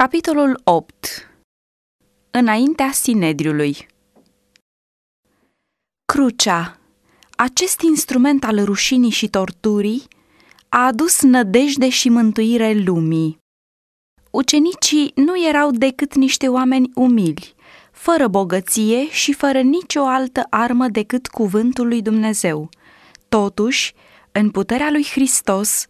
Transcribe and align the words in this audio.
Capitolul 0.00 0.60
8 0.64 1.30
Înaintea 2.30 2.90
Sinedriului 2.92 3.86
Crucea, 6.12 6.78
acest 7.36 7.80
instrument 7.80 8.44
al 8.44 8.64
rușinii 8.64 9.10
și 9.10 9.28
torturii, 9.28 10.02
a 10.68 10.86
adus 10.86 11.20
nădejde 11.20 11.88
și 11.88 12.08
mântuire 12.08 12.72
lumii. 12.72 13.38
Ucenicii 14.30 15.12
nu 15.14 15.46
erau 15.46 15.70
decât 15.70 16.14
niște 16.14 16.48
oameni 16.48 16.90
umili, 16.94 17.54
fără 17.90 18.28
bogăție 18.28 19.08
și 19.10 19.32
fără 19.32 19.60
nicio 19.60 20.00
altă 20.06 20.46
armă 20.50 20.88
decât 20.88 21.26
cuvântul 21.26 21.86
lui 21.86 22.02
Dumnezeu. 22.02 22.68
Totuși, 23.28 23.94
în 24.32 24.50
puterea 24.50 24.90
lui 24.90 25.04
Hristos, 25.04 25.86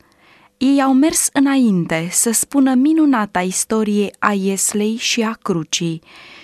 ei 0.65 0.83
au 0.83 0.93
mers 0.93 1.29
înainte 1.33 2.09
să 2.11 2.31
spună 2.31 2.75
minunata 2.75 3.41
istorie 3.41 4.11
a 4.19 4.33
Ieslei 4.33 4.97
și 4.97 5.23
a 5.23 5.33
crucii 5.33 6.03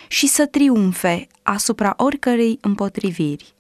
și 0.08 0.26
să 0.26 0.46
triumfe 0.46 1.26
asupra 1.42 1.94
oricărei 1.96 2.58
împotriviri. 2.60 3.54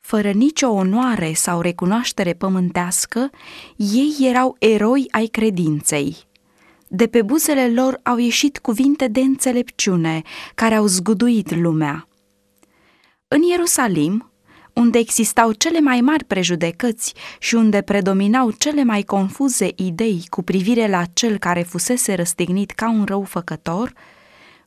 Fără 0.00 0.30
nicio 0.30 0.68
onoare 0.68 1.32
sau 1.32 1.60
recunoaștere 1.60 2.32
pământească, 2.32 3.30
ei 3.76 4.16
erau 4.20 4.56
eroi 4.58 5.06
ai 5.10 5.26
credinței. 5.26 6.16
De 6.88 7.06
pe 7.06 7.22
buzele 7.22 7.70
lor 7.70 8.00
au 8.02 8.16
ieșit 8.16 8.58
cuvinte 8.58 9.08
de 9.08 9.20
înțelepciune 9.20 10.22
care 10.54 10.74
au 10.74 10.86
zguduit 10.86 11.54
lumea. 11.54 12.08
În 13.28 13.42
Ierusalim, 13.42 14.27
unde 14.78 14.98
existau 14.98 15.52
cele 15.52 15.80
mai 15.80 16.00
mari 16.00 16.24
prejudecăți 16.24 17.14
și 17.38 17.54
unde 17.54 17.82
predominau 17.82 18.50
cele 18.50 18.84
mai 18.84 19.02
confuze 19.02 19.70
idei 19.76 20.24
cu 20.28 20.42
privire 20.42 20.88
la 20.88 21.02
cel 21.12 21.38
care 21.38 21.62
fusese 21.62 22.14
răstignit 22.14 22.70
ca 22.70 22.90
un 22.90 23.04
răufăcător, 23.04 23.92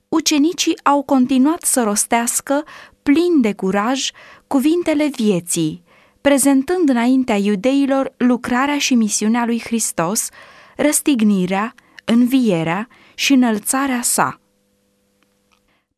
ucenicii 0.10 0.80
au 0.84 1.02
continuat 1.02 1.62
să 1.64 1.84
rostească, 1.84 2.64
plin 3.04 3.42
de 3.42 3.54
curaj, 3.54 4.10
cuvintele 4.48 5.10
vieții, 5.16 5.84
prezentând 6.22 6.90
înaintea 6.90 7.36
iudeilor 7.36 8.14
lucrarea 8.18 8.78
și 8.78 8.96
misiunea 8.96 9.46
lui 9.46 9.60
Hristos, 9.60 10.30
răstignirea, 10.76 11.76
învierea 12.06 12.88
și 13.16 13.34
înălțarea 13.34 14.02
sa. 14.02 14.41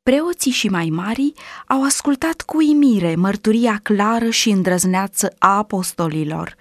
Preoții 0.04 0.52
și 0.52 0.68
mai 0.68 0.90
mari 0.90 1.34
au 1.68 1.84
ascultat 1.84 2.42
cu 2.42 2.62
imire 2.62 3.16
mărturia 3.16 3.80
clară 3.84 4.30
și 4.30 4.50
îndrăzneață 4.50 5.36
a 5.40 5.58
apostolilor. 5.58 6.56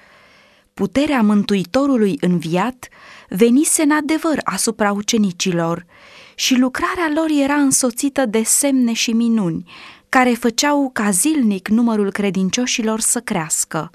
Puterea 0.75 1.23
Mântuitorului 1.23 2.17
înviat 2.21 2.89
venise 3.29 3.83
în 3.83 3.91
adevăr 3.91 4.41
asupra 4.45 4.93
ucenicilor 4.93 5.87
și 6.35 6.55
lucrarea 6.55 7.11
lor 7.15 7.27
era 7.43 7.55
însoțită 7.55 8.27
de 8.27 8.43
semne 8.43 8.93
și 8.93 9.13
minuni, 9.13 9.71
care 10.09 10.31
făceau 10.31 10.91
ca 10.93 11.11
zilnic 11.11 11.69
numărul 11.69 12.11
credincioșilor 12.11 13.01
să 13.01 13.21
crească. 13.21 13.91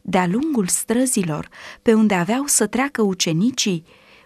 De-a 0.00 0.26
lungul 0.26 0.66
străzilor, 0.66 1.48
pe 1.82 1.94
unde 1.94 2.14
aveau 2.14 2.46
să 2.46 2.66
treacă 2.66 3.02
ucenicii, 3.02 3.84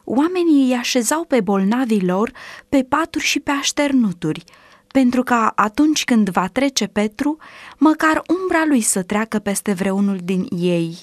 oamenii 0.09 0.65
îi 0.65 0.75
așezau 0.75 1.25
pe 1.25 1.41
bolnavii 1.41 2.07
lor 2.07 2.33
pe 2.69 2.87
paturi 2.89 3.25
și 3.25 3.41
pe 3.41 3.51
așternuturi, 3.51 4.45
pentru 4.93 5.23
ca 5.23 5.53
atunci 5.57 6.05
când 6.05 6.29
va 6.29 6.47
trece 6.47 6.87
Petru, 6.87 7.37
măcar 7.79 8.23
umbra 8.41 8.65
lui 8.67 8.81
să 8.81 9.03
treacă 9.03 9.39
peste 9.39 9.73
vreunul 9.73 10.19
din 10.25 10.47
ei. 10.59 10.99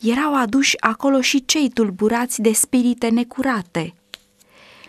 Erau 0.00 0.36
aduși 0.36 0.80
acolo 0.80 1.20
și 1.20 1.44
cei 1.44 1.70
tulburați 1.70 2.40
de 2.40 2.52
spirite 2.52 3.08
necurate. 3.08 3.94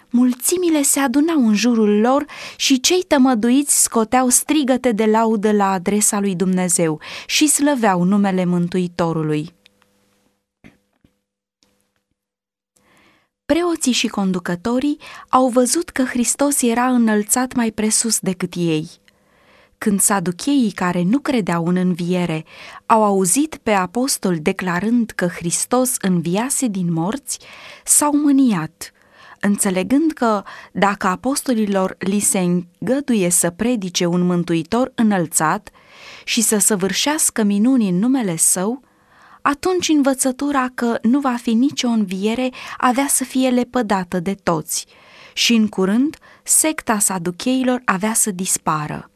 Mulțimile 0.10 0.82
se 0.82 1.00
adunau 1.00 1.48
în 1.48 1.56
jurul 1.56 2.00
lor 2.00 2.26
și 2.56 2.80
cei 2.80 3.04
tămăduiți 3.08 3.82
scoteau 3.82 4.30
strigăte 4.30 4.92
de 4.92 5.06
laudă 5.06 5.52
la 5.52 5.72
adresa 5.72 6.20
lui 6.20 6.36
Dumnezeu 6.36 7.00
și 7.26 7.48
slăveau 7.48 8.04
numele 8.04 8.46
Mântuitorului. 8.46 9.54
Preoții 13.54 13.92
și 13.92 14.08
conducătorii 14.08 14.98
au 15.30 15.48
văzut 15.48 15.90
că 15.90 16.04
Hristos 16.04 16.62
era 16.62 16.86
înălțat 16.86 17.56
mai 17.56 17.72
presus 17.72 18.20
decât 18.20 18.54
ei. 18.56 18.90
Când 19.78 20.00
saducheii 20.00 20.72
care 20.72 21.04
nu 21.04 21.20
credeau 21.20 21.68
în 21.68 21.76
înviere 21.76 22.46
au 22.86 23.04
auzit 23.04 23.60
pe 23.64 23.72
apostol 23.72 24.38
declarând 24.42 25.10
că 25.16 25.28
Hristos 25.28 25.96
înviase 26.02 26.68
din 26.68 26.94
morți, 26.94 27.40
s-au 27.86 28.18
mâniat, 28.18 28.92
înțelegând 29.40 30.12
că 30.12 30.44
dacă 30.72 31.08
apostolilor 31.08 31.96
li 32.00 32.20
se 32.20 32.40
îngăduie 32.40 33.30
să 33.30 33.50
predice 33.50 34.06
un 34.06 34.22
mântuitor 34.26 34.92
înălțat 34.96 35.70
și 36.24 36.42
să 36.42 36.58
săvârșească 36.58 37.44
minuni 37.44 37.90
în 37.90 38.00
numele 38.00 38.36
său, 38.36 38.82
atunci 39.44 39.90
învățătura 39.90 40.68
că 40.74 40.98
nu 41.02 41.20
va 41.20 41.36
fi 41.42 41.54
nicio 41.54 41.88
înviere 41.88 42.50
avea 42.78 43.08
să 43.08 43.24
fie 43.24 43.50
lepădată 43.50 44.20
de 44.20 44.36
toți 44.44 44.86
și 45.34 45.54
în 45.54 45.68
curând 45.68 46.18
secta 46.44 47.00
saducheilor 47.00 47.82
avea 47.86 48.14
să 48.14 48.32
dispară. 48.32 49.08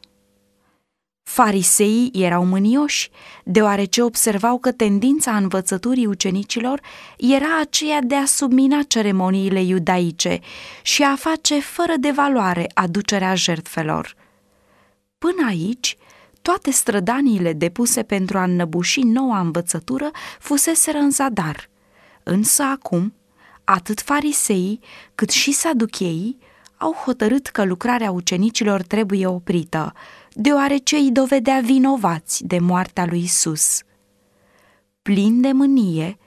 Fariseii 1.22 2.10
erau 2.14 2.44
mânioși, 2.44 3.10
deoarece 3.44 4.02
observau 4.02 4.58
că 4.58 4.72
tendința 4.72 5.36
învățăturii 5.36 6.06
ucenicilor 6.06 6.80
era 7.16 7.60
aceea 7.60 8.00
de 8.00 8.14
a 8.14 8.24
submina 8.24 8.82
ceremoniile 8.82 9.62
iudaice 9.62 10.38
și 10.82 11.02
a 11.02 11.16
face 11.16 11.60
fără 11.60 11.94
de 12.00 12.10
valoare 12.10 12.70
aducerea 12.74 13.34
jertfelor. 13.34 14.14
Până 15.18 15.46
aici, 15.48 15.96
toate 16.48 16.70
strădaniile 16.70 17.52
depuse 17.52 18.02
pentru 18.02 18.38
a 18.38 18.42
înnăbuși 18.42 19.00
noua 19.00 19.40
învățătură 19.40 20.10
fuseseră 20.38 20.98
în 20.98 21.10
zadar. 21.10 21.68
Însă 22.22 22.62
acum, 22.62 23.14
atât 23.64 24.00
fariseii 24.00 24.80
cât 25.14 25.30
și 25.30 25.52
saducheii 25.52 26.38
au 26.76 26.92
hotărât 26.92 27.46
că 27.46 27.64
lucrarea 27.64 28.10
ucenicilor 28.10 28.82
trebuie 28.82 29.26
oprită, 29.26 29.92
deoarece 30.32 30.96
îi 30.96 31.10
dovedea 31.10 31.60
vinovați 31.60 32.44
de 32.44 32.58
moartea 32.58 33.06
lui 33.06 33.22
Isus. 33.22 33.82
Plin 35.02 35.40
de 35.40 35.52
mânie, 35.52 36.18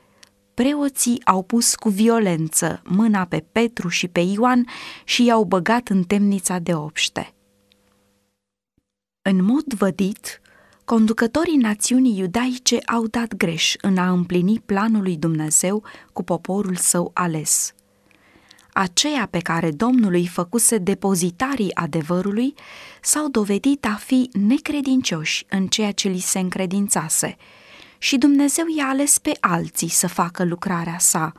preoții 0.54 1.22
au 1.26 1.44
pus 1.44 1.76
cu 1.76 1.90
violență 1.90 2.82
mâna 2.86 3.26
pe 3.26 3.46
Petru 3.52 3.88
și 3.88 4.08
pe 4.08 4.20
Ioan 4.20 4.68
și 5.04 5.26
i-au 5.26 5.44
băgat 5.44 5.88
în 5.88 6.04
temnița 6.04 6.60
de 6.60 6.74
obște. 6.74 7.34
În 9.24 9.44
mod 9.44 9.74
vădit, 9.74 10.42
conducătorii 10.86 11.56
națiunii 11.56 12.18
iudaice 12.18 12.78
au 12.86 13.08
dat 13.08 13.36
greș 13.36 13.76
în 13.82 13.98
a 13.98 14.12
împlini 14.12 14.60
planul 14.60 15.02
lui 15.02 15.18
Dumnezeu 15.18 15.84
cu 16.14 16.24
poporul 16.24 16.76
său 16.76 17.12
ales. 17.14 17.74
Aceia 18.74 19.28
pe 19.32 19.40
care 19.40 19.72
Domnul 19.72 20.14
îi 20.14 20.28
făcuse 20.28 20.78
depozitarii 20.78 21.76
adevărului 21.76 22.54
s-au 23.02 23.28
dovedit 23.30 23.86
a 23.86 23.96
fi 23.96 24.30
necredincioși 24.34 25.46
în 25.50 25.68
ceea 25.68 25.92
ce 25.92 26.08
li 26.10 26.20
se 26.20 26.40
încredințase 26.40 27.38
și 27.98 28.18
Dumnezeu 28.18 28.66
i-a 28.78 28.88
ales 28.88 29.18
pe 29.18 29.32
alții 29.40 29.90
să 29.90 30.08
facă 30.08 30.44
lucrarea 30.44 30.98
sa. 30.98 31.34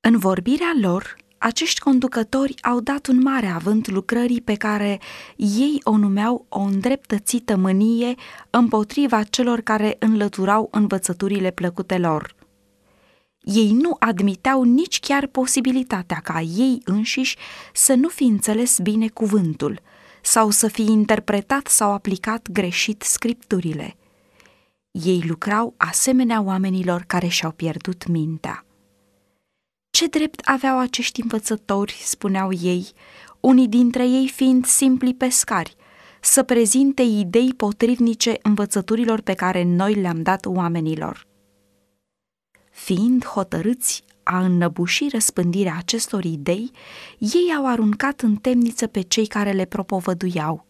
În 0.00 0.18
vorbirea 0.18 0.72
lor, 0.80 1.16
acești 1.42 1.80
conducători 1.80 2.54
au 2.62 2.80
dat 2.80 3.06
un 3.06 3.20
mare 3.22 3.46
avânt 3.46 3.88
lucrării 3.88 4.40
pe 4.40 4.54
care 4.54 5.00
ei 5.36 5.80
o 5.82 5.96
numeau 5.96 6.46
o 6.48 6.60
îndreptățită 6.60 7.56
mânie 7.56 8.14
împotriva 8.50 9.22
celor 9.22 9.60
care 9.60 9.96
înlăturau 9.98 10.68
învățăturile 10.70 11.50
plăcute 11.50 11.98
lor. 11.98 12.34
Ei 13.40 13.72
nu 13.72 13.96
admiteau 13.98 14.62
nici 14.62 15.00
chiar 15.00 15.26
posibilitatea 15.26 16.20
ca 16.22 16.40
ei 16.40 16.80
înșiși 16.84 17.36
să 17.72 17.94
nu 17.94 18.08
fi 18.08 18.24
înțeles 18.24 18.78
bine 18.78 19.08
cuvântul 19.08 19.80
sau 20.22 20.50
să 20.50 20.68
fi 20.68 20.82
interpretat 20.82 21.66
sau 21.66 21.92
aplicat 21.92 22.48
greșit 22.50 23.02
scripturile. 23.02 23.96
Ei 24.90 25.24
lucrau 25.28 25.74
asemenea 25.76 26.42
oamenilor 26.42 27.04
care 27.06 27.26
și-au 27.26 27.50
pierdut 27.50 28.06
mintea. 28.06 28.64
Ce 30.00 30.06
drept 30.06 30.40
aveau 30.44 30.78
acești 30.78 31.20
învățători, 31.20 32.00
spuneau 32.04 32.52
ei, 32.52 32.88
unii 33.40 33.68
dintre 33.68 34.08
ei 34.08 34.28
fiind 34.28 34.66
simpli 34.66 35.14
pescari, 35.14 35.76
să 36.20 36.42
prezinte 36.42 37.02
idei 37.02 37.54
potrivnice 37.54 38.38
învățăturilor 38.42 39.20
pe 39.20 39.34
care 39.34 39.62
noi 39.62 39.94
le-am 39.94 40.22
dat 40.22 40.46
oamenilor. 40.46 41.26
Fiind 42.70 43.24
hotărâți 43.24 44.04
a 44.22 44.40
înnăbuși 44.40 45.08
răspândirea 45.08 45.76
acestor 45.78 46.24
idei, 46.24 46.70
ei 47.18 47.54
au 47.56 47.66
aruncat 47.66 48.20
în 48.20 48.36
temniță 48.36 48.86
pe 48.86 49.00
cei 49.00 49.26
care 49.26 49.52
le 49.52 49.64
propovăduiau. 49.64 50.66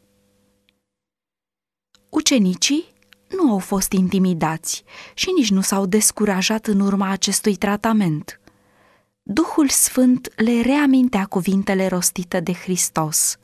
Ucenicii 2.09 2.85
nu 3.29 3.51
au 3.51 3.59
fost 3.59 3.93
intimidați 3.93 4.85
și 5.15 5.31
nici 5.37 5.51
nu 5.51 5.61
s-au 5.61 5.87
descurajat 5.87 6.67
în 6.67 6.81
urma 6.81 7.09
acestui 7.09 7.57
tratament– 7.57 8.35
Duhul 9.33 9.69
Sfânt 9.69 10.33
le 10.37 10.61
reamintea 10.61 11.25
cuvintele 11.25 11.87
rostite 11.87 12.41
de 12.41 12.53
Hristos. 12.53 13.37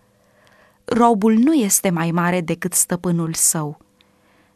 Robul 0.84 1.34
nu 1.34 1.52
este 1.54 1.90
mai 1.90 2.10
mare 2.10 2.40
decât 2.40 2.72
stăpânul 2.72 3.34
său. 3.34 3.78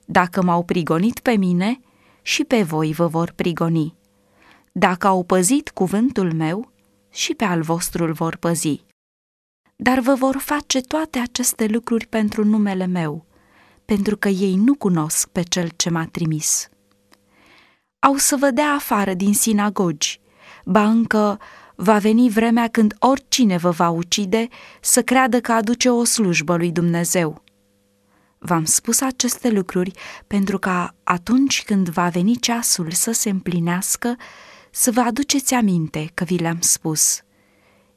Dacă 0.04 0.42
m-au 0.42 0.62
prigonit 0.62 1.20
pe 1.20 1.30
mine, 1.30 1.80
și 2.22 2.44
pe 2.44 2.62
voi 2.62 2.92
vă 2.92 3.06
vor 3.06 3.32
prigoni. 3.36 3.94
Dacă 4.72 5.06
au 5.06 5.22
păzit 5.22 5.70
cuvântul 5.70 6.32
meu, 6.32 6.72
și 7.10 7.34
pe 7.34 7.44
al 7.44 7.62
vostru 7.62 8.04
îl 8.04 8.12
vor 8.12 8.36
păzi. 8.36 8.84
Dar 9.76 9.98
vă 9.98 10.14
vor 10.14 10.36
face 10.36 10.80
toate 10.80 11.18
aceste 11.18 11.66
lucruri 11.66 12.06
pentru 12.06 12.44
numele 12.44 12.86
meu, 12.86 13.26
pentru 13.84 14.16
că 14.16 14.28
ei 14.28 14.54
nu 14.54 14.74
cunosc 14.74 15.28
pe 15.28 15.42
cel 15.42 15.70
ce 15.76 15.90
m-a 15.90 16.06
trimis. 16.06 16.68
Au 17.98 18.16
să 18.16 18.36
vă 18.36 18.50
dea 18.50 18.72
afară 18.72 19.14
din 19.14 19.34
sinagogi, 19.34 20.19
ba 20.70 20.84
încă 20.87 21.38
va 21.75 21.99
veni 21.99 22.31
vremea 22.31 22.69
când 22.69 22.94
oricine 22.99 23.56
vă 23.56 23.70
va 23.70 23.88
ucide 23.88 24.49
să 24.81 25.02
creadă 25.02 25.40
că 25.40 25.52
aduce 25.52 25.90
o 25.90 26.05
slujbă 26.05 26.56
lui 26.56 26.72
Dumnezeu. 26.72 27.43
V-am 28.38 28.64
spus 28.64 29.00
aceste 29.00 29.50
lucruri 29.50 29.93
pentru 30.26 30.58
ca 30.58 30.94
atunci 31.05 31.62
când 31.62 31.88
va 31.88 32.08
veni 32.08 32.37
ceasul 32.37 32.90
să 32.90 33.12
se 33.12 33.31
împlinească, 33.31 34.17
să 34.70 34.90
vă 34.90 35.00
aduceți 35.00 35.55
aminte 35.55 36.11
că 36.14 36.25
vi 36.25 36.37
le-am 36.37 36.61
spus. 36.61 37.23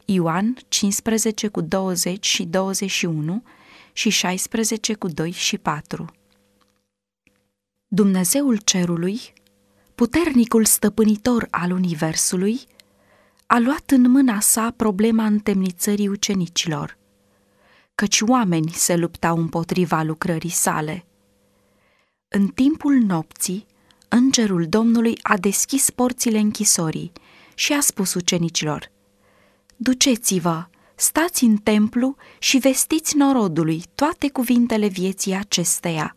Ioan 0.05 0.57
15 0.67 1.47
cu 1.47 1.61
20 1.61 2.25
și 2.25 2.43
21 2.43 3.43
și 3.93 4.09
16 4.09 4.93
cu 4.93 5.07
2 5.07 5.31
și 5.31 5.57
4 5.57 6.05
Dumnezeul 7.87 8.57
cerului, 8.57 9.33
puternicul 10.03 10.65
stăpânitor 10.65 11.47
al 11.49 11.71
universului, 11.71 12.61
a 13.45 13.59
luat 13.59 13.91
în 13.91 14.11
mâna 14.11 14.39
sa 14.39 14.73
problema 14.77 15.25
întemnițării 15.25 16.07
ucenicilor, 16.07 16.97
căci 17.95 18.21
oameni 18.21 18.71
se 18.71 18.95
luptau 18.95 19.37
împotriva 19.37 20.01
lucrării 20.01 20.49
sale. 20.49 21.05
În 22.27 22.47
timpul 22.47 22.93
nopții, 22.93 23.65
îngerul 24.07 24.65
Domnului 24.67 25.19
a 25.21 25.37
deschis 25.37 25.89
porțile 25.89 26.39
închisorii 26.39 27.11
și 27.55 27.73
a 27.73 27.79
spus 27.79 28.13
ucenicilor, 28.13 28.91
Duceți-vă, 29.75 30.65
stați 30.95 31.43
în 31.43 31.57
templu 31.57 32.15
și 32.39 32.57
vestiți 32.57 33.17
norodului 33.17 33.83
toate 33.95 34.29
cuvintele 34.29 34.87
vieții 34.87 35.33
acesteia. 35.33 36.15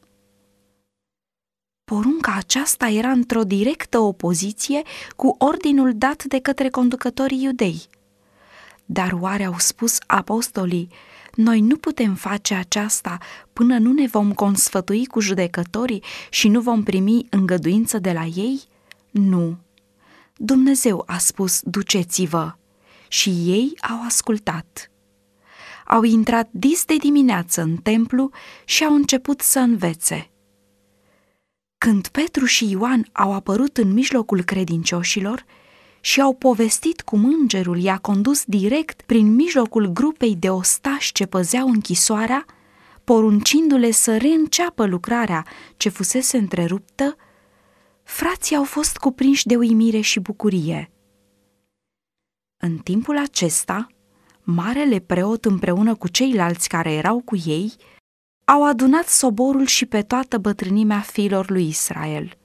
Porunca 1.93 2.35
aceasta 2.37 2.89
era 2.89 3.11
într-o 3.11 3.43
directă 3.43 3.99
opoziție 3.99 4.83
cu 5.17 5.35
ordinul 5.39 5.93
dat 5.97 6.25
de 6.25 6.39
către 6.39 6.69
conducătorii 6.69 7.43
iudei. 7.43 7.83
Dar 8.85 9.13
oare 9.21 9.45
au 9.45 9.55
spus 9.59 9.99
apostolii, 10.07 10.89
noi 11.35 11.61
nu 11.61 11.77
putem 11.77 12.15
face 12.15 12.55
aceasta 12.55 13.19
până 13.53 13.79
nu 13.79 13.93
ne 13.93 14.07
vom 14.07 14.33
consfătui 14.33 15.07
cu 15.07 15.21
judecătorii 15.21 16.03
și 16.31 16.49
nu 16.49 16.61
vom 16.61 16.83
primi 16.83 17.27
îngăduință 17.31 17.99
de 17.99 18.13
la 18.13 18.25
ei? 18.25 18.61
Nu. 19.11 19.57
Dumnezeu 20.37 21.03
a 21.07 21.19
spus, 21.19 21.61
duceți-vă. 21.63 22.55
Și 23.09 23.31
ei 23.31 23.73
au 23.91 24.03
ascultat. 24.07 24.91
Au 25.87 26.03
intrat 26.03 26.49
dis 26.51 26.85
de 26.85 26.97
dimineață 26.97 27.63
în 27.63 27.77
templu 27.77 28.31
și 28.65 28.85
au 28.85 28.95
început 28.95 29.41
să 29.41 29.59
învețe. 29.59 30.31
Când 31.79 32.07
Petru 32.09 32.45
și 32.45 32.71
Ioan 32.71 33.09
au 33.13 33.33
apărut 33.33 33.77
în 33.77 33.93
mijlocul 33.93 34.43
credincioșilor, 34.43 35.45
și 36.07 36.21
au 36.21 36.35
povestit 36.35 37.01
cum 37.01 37.25
îngerul 37.25 37.79
i-a 37.79 37.99
condus 37.99 38.45
direct 38.45 39.03
prin 39.03 39.35
mijlocul 39.35 39.87
grupei 39.87 40.37
de 40.37 40.51
ostași 40.51 41.13
ce 41.13 41.27
păzeau 41.27 41.69
închisoarea, 41.69 42.45
poruncindu-le 43.05 43.91
să 43.91 44.17
reînceapă 44.17 44.87
lucrarea 44.87 45.47
ce 45.77 45.89
fusese 45.89 46.37
întreruptă, 46.37 47.17
frații 48.03 48.57
au 48.57 48.65
fost 48.65 48.97
cuprinși 48.97 49.47
de 49.47 49.57
uimire 49.57 50.01
și 50.01 50.21
bucurie. 50.21 50.91
În 52.57 52.77
timpul 52.77 53.19
acesta, 53.19 53.87
marele 54.43 54.99
preot 54.99 55.45
împreună 55.45 55.95
cu 55.95 56.09
ceilalți 56.09 56.69
care 56.69 56.93
erau 56.93 57.21
cu 57.25 57.37
ei, 57.45 57.73
au 58.53 58.65
adunat 58.65 59.09
soborul 59.09 59.67
și 59.67 59.87
pe 59.87 60.03
toată 60.03 60.39
bătrânimea 60.39 61.01
fiilor 61.01 61.51
lui 61.51 61.69
Israel– 61.69 62.31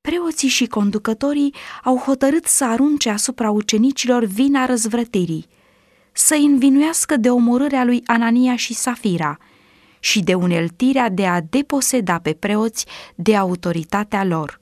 Preoții 0.00 0.48
și 0.48 0.66
conducătorii 0.66 1.54
au 1.84 1.96
hotărât 1.96 2.46
să 2.46 2.64
arunce 2.64 3.10
asupra 3.10 3.50
ucenicilor 3.50 4.24
vina 4.24 4.66
răzvrătirii, 4.66 5.46
să 6.12 6.34
învinuiască 6.34 7.16
de 7.16 7.30
omorârea 7.30 7.84
lui 7.84 8.02
Anania 8.06 8.56
și 8.56 8.74
Safira 8.74 9.38
și 9.98 10.20
de 10.20 10.34
uneltirea 10.34 11.08
de 11.08 11.26
a 11.26 11.40
deposeda 11.40 12.18
pe 12.18 12.32
preoți 12.32 12.86
de 13.14 13.36
autoritatea 13.36 14.24
lor. 14.24 14.58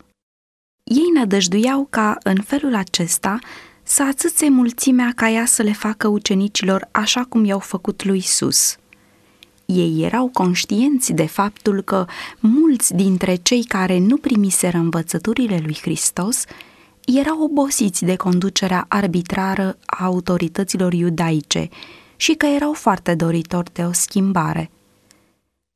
Ei 0.84 1.10
nădăjduiau 1.14 1.86
ca, 1.90 2.16
în 2.22 2.40
felul 2.40 2.74
acesta, 2.74 3.38
să 3.82 4.02
atâțe 4.02 4.48
mulțimea 4.48 5.12
ca 5.16 5.28
ea 5.28 5.44
să 5.44 5.62
le 5.62 5.72
facă 5.72 6.08
ucenicilor 6.08 6.88
așa 6.90 7.24
cum 7.24 7.44
i-au 7.44 7.58
făcut 7.58 8.04
lui 8.04 8.18
Isus. 8.18 8.76
Ei 9.74 10.02
erau 10.02 10.30
conștienți 10.32 11.12
de 11.12 11.26
faptul 11.26 11.82
că 11.82 12.06
mulți 12.40 12.94
dintre 12.94 13.34
cei 13.34 13.64
care 13.64 13.98
nu 13.98 14.16
primiseră 14.16 14.76
învățăturile 14.76 15.60
lui 15.64 15.78
Hristos 15.80 16.44
erau 17.04 17.42
obosiți 17.42 18.04
de 18.04 18.16
conducerea 18.16 18.84
arbitrară 18.88 19.78
a 19.86 20.04
autorităților 20.04 20.92
iudaice 20.92 21.68
și 22.16 22.34
că 22.34 22.46
erau 22.46 22.72
foarte 22.72 23.14
doritori 23.14 23.72
de 23.72 23.82
o 23.82 23.92
schimbare. 23.92 24.70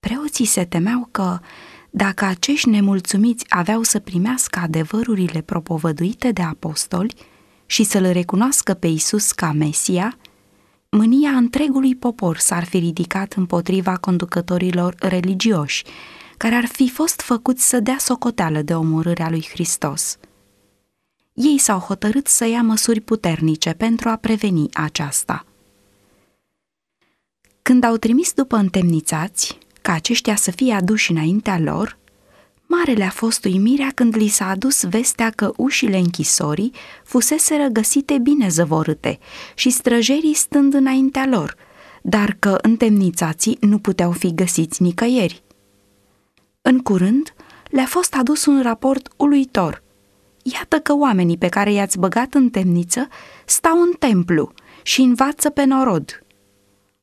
Preoții 0.00 0.44
se 0.44 0.64
temeau 0.64 1.08
că, 1.10 1.38
dacă 1.90 2.24
acești 2.24 2.68
nemulțumiți 2.68 3.44
aveau 3.48 3.82
să 3.82 3.98
primească 3.98 4.60
adevărurile 4.62 5.40
propovăduite 5.40 6.30
de 6.30 6.42
apostoli 6.42 7.14
și 7.66 7.84
să-L 7.84 8.12
recunoască 8.12 8.74
pe 8.74 8.86
Isus 8.86 9.32
ca 9.32 9.52
Mesia, 9.52 10.16
mânia 10.96 11.30
întregului 11.30 11.94
popor 11.94 12.38
s-ar 12.38 12.64
fi 12.64 12.78
ridicat 12.78 13.32
împotriva 13.32 13.96
conducătorilor 13.96 14.94
religioși, 14.98 15.84
care 16.36 16.54
ar 16.54 16.66
fi 16.66 16.90
fost 16.90 17.20
făcuți 17.20 17.68
să 17.68 17.80
dea 17.80 17.96
socoteală 17.98 18.62
de 18.62 18.74
omorârea 18.74 19.30
lui 19.30 19.46
Hristos. 19.52 20.18
Ei 21.32 21.58
s-au 21.58 21.78
hotărât 21.78 22.26
să 22.26 22.46
ia 22.46 22.62
măsuri 22.62 23.00
puternice 23.00 23.72
pentru 23.72 24.08
a 24.08 24.16
preveni 24.16 24.68
aceasta. 24.72 25.46
Când 27.62 27.84
au 27.84 27.96
trimis 27.96 28.32
după 28.32 28.56
întemnițați, 28.56 29.58
ca 29.82 29.92
aceștia 29.92 30.36
să 30.36 30.50
fie 30.50 30.72
aduși 30.72 31.10
înaintea 31.10 31.58
lor, 31.58 31.98
Marele 32.76 33.04
a 33.04 33.10
fost 33.10 33.44
uimirea 33.44 33.90
când 33.94 34.16
li 34.16 34.28
s-a 34.28 34.48
adus 34.48 34.84
vestea 34.84 35.30
că 35.30 35.52
ușile 35.56 35.96
închisorii 35.96 36.72
fusese 37.04 37.68
găsite 37.72 38.18
bine 38.18 38.48
zăvorâte 38.48 39.18
și 39.54 39.70
străjerii 39.70 40.34
stând 40.34 40.74
înaintea 40.74 41.26
lor, 41.26 41.56
dar 42.02 42.36
că 42.38 42.58
întemnițații 42.62 43.56
nu 43.60 43.78
puteau 43.78 44.10
fi 44.10 44.34
găsiți 44.34 44.82
nicăieri. 44.82 45.42
În 46.62 46.78
curând, 46.78 47.34
le-a 47.70 47.86
fost 47.86 48.14
adus 48.14 48.46
un 48.46 48.62
raport 48.62 49.08
uluitor. 49.16 49.82
Iată 50.42 50.78
că 50.78 50.94
oamenii 50.94 51.38
pe 51.38 51.48
care 51.48 51.72
i-ați 51.72 51.98
băgat 51.98 52.34
în 52.34 52.50
temniță 52.50 53.08
stau 53.44 53.80
în 53.80 53.92
templu 53.98 54.52
și 54.82 55.00
învață 55.00 55.50
pe 55.50 55.64
norod. 55.64 56.24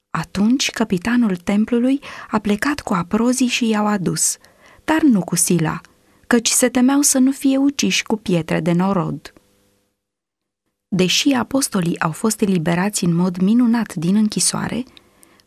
Atunci 0.10 0.70
capitanul 0.70 1.36
templului 1.36 2.00
a 2.30 2.40
plecat 2.40 2.80
cu 2.80 2.94
aprozii 2.94 3.48
și 3.48 3.68
i-au 3.68 3.86
adus– 3.86 4.36
dar 4.92 5.02
nu 5.02 5.24
cu 5.24 5.36
sila, 5.36 5.82
căci 6.28 6.48
se 6.50 6.70
temeau 6.70 7.02
să 7.02 7.18
nu 7.18 7.32
fie 7.32 7.58
uciși 7.58 8.04
cu 8.04 8.16
pietre 8.16 8.60
de 8.60 8.72
norod. 8.72 9.34
Deși 10.88 11.32
apostolii 11.32 12.00
au 12.00 12.12
fost 12.12 12.42
eliberați 12.42 13.04
în 13.04 13.16
mod 13.16 13.38
minunat 13.38 13.94
din 13.94 14.16
închisoare, 14.16 14.84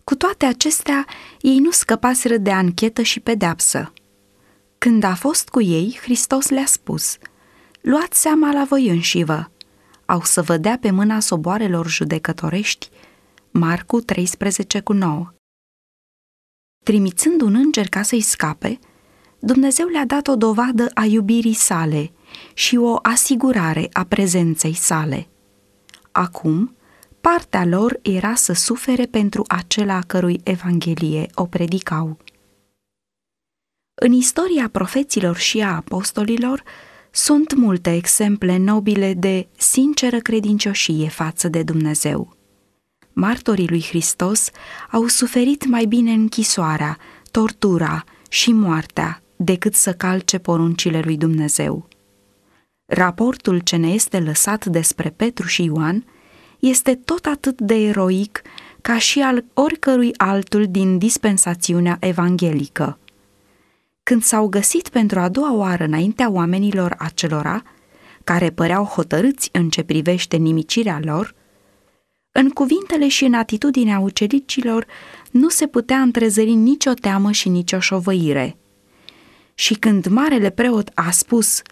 cu 0.04 0.14
toate 0.14 0.46
acestea 0.46 1.06
ei 1.40 1.58
nu 1.58 1.70
scăpaseră 1.70 2.36
de 2.36 2.50
anchetă 2.50 3.02
și 3.02 3.20
pedeapsă. 3.20 3.92
Când 4.78 5.02
a 5.02 5.14
fost 5.14 5.48
cu 5.48 5.60
ei, 5.60 5.98
Hristos 6.02 6.48
le-a 6.48 6.66
spus, 6.66 7.16
Luați 7.80 8.20
seama 8.20 8.52
la 8.52 8.64
voi 8.64 8.88
înșivă, 8.88 9.50
au 10.06 10.20
să 10.22 10.42
vă 10.42 10.56
dea 10.56 10.78
pe 10.78 10.90
mâna 10.90 11.20
soboarelor 11.20 11.88
judecătorești, 11.88 12.88
Marcu 13.50 14.00
13 14.00 14.80
cu 14.80 14.92
9. 14.92 15.32
Trimițând 16.84 17.40
un 17.40 17.54
înger 17.54 17.88
ca 17.88 18.02
să-i 18.02 18.20
scape, 18.20 18.78
Dumnezeu 19.44 19.86
le-a 19.86 20.06
dat 20.06 20.28
o 20.28 20.36
dovadă 20.36 20.90
a 20.94 21.04
iubirii 21.04 21.54
sale 21.54 22.12
și 22.54 22.76
o 22.76 22.96
asigurare 23.02 23.88
a 23.92 24.04
prezenței 24.04 24.74
sale. 24.74 25.28
Acum, 26.12 26.76
partea 27.20 27.64
lor 27.64 27.98
era 28.02 28.34
să 28.34 28.52
sufere 28.52 29.06
pentru 29.06 29.44
acela 29.46 30.00
cărui 30.00 30.40
Evanghelie 30.44 31.26
o 31.34 31.46
predicau. 31.46 32.16
În 33.94 34.12
istoria 34.12 34.68
profeților 34.68 35.36
și 35.36 35.60
a 35.60 35.74
apostolilor 35.74 36.62
Sunt 37.10 37.54
multe 37.54 37.94
exemple 37.94 38.56
nobile 38.56 39.14
de 39.14 39.48
sinceră 39.56 40.18
credincioșie 40.18 41.08
față 41.08 41.48
de 41.48 41.62
Dumnezeu. 41.62 42.36
Martorii 43.12 43.68
lui 43.68 43.82
Hristos 43.82 44.50
au 44.90 45.06
suferit 45.06 45.66
mai 45.66 45.84
bine 45.84 46.12
închisoarea, 46.12 46.98
tortura 47.30 48.04
și 48.28 48.52
moartea 48.52 49.22
decât 49.44 49.74
să 49.74 49.92
calce 49.92 50.38
poruncile 50.38 51.00
lui 51.04 51.16
Dumnezeu. 51.16 51.88
Raportul 52.86 53.58
ce 53.58 53.76
ne 53.76 53.88
este 53.88 54.20
lăsat 54.20 54.64
despre 54.64 55.10
Petru 55.10 55.46
și 55.46 55.64
Ioan 55.64 56.04
este 56.58 56.94
tot 56.94 57.26
atât 57.26 57.60
de 57.60 57.74
eroic 57.74 58.42
ca 58.80 58.98
și 58.98 59.20
al 59.20 59.44
oricărui 59.54 60.10
altul 60.16 60.66
din 60.70 60.98
dispensațiunea 60.98 61.96
evanghelică. 62.00 62.98
Când 64.02 64.22
s-au 64.22 64.48
găsit 64.48 64.88
pentru 64.88 65.18
a 65.18 65.28
doua 65.28 65.52
oară 65.52 65.84
înaintea 65.84 66.30
oamenilor 66.30 66.94
acelora, 66.98 67.62
care 68.24 68.50
păreau 68.50 68.84
hotărâți 68.84 69.48
în 69.52 69.68
ce 69.68 69.82
privește 69.82 70.36
nimicirea 70.36 71.00
lor, 71.02 71.34
în 72.32 72.48
cuvintele 72.48 73.08
și 73.08 73.24
în 73.24 73.34
atitudinea 73.34 73.98
ucenicilor 73.98 74.86
nu 75.30 75.48
se 75.48 75.66
putea 75.66 76.00
întrezări 76.00 76.52
nicio 76.52 76.92
teamă 76.92 77.30
și 77.30 77.48
nicio 77.48 77.78
șovăire. 77.78 78.56
Și 79.54 79.74
când 79.74 80.06
marele 80.06 80.50
preot 80.50 80.90
a 80.94 81.10
spus, 81.10 81.62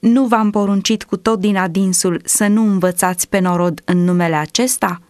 nu 0.00 0.26
v-am 0.26 0.50
poruncit 0.50 1.04
cu 1.04 1.16
tot 1.16 1.40
din 1.40 1.56
adinsul 1.56 2.20
să 2.24 2.46
nu 2.46 2.62
învățați 2.62 3.28
pe 3.28 3.38
norod 3.38 3.80
în 3.84 4.04
numele 4.04 4.34
acesta? 4.34 5.02